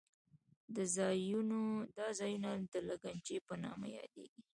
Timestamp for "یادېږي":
3.97-4.41